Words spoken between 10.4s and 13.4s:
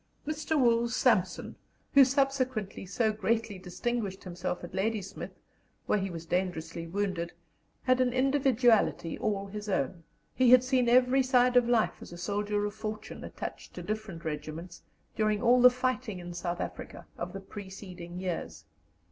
had seen every side of life as a soldier of fortune,